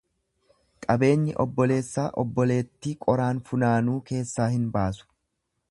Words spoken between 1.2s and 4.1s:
obboleessaa obboleetti qoraan funaanuu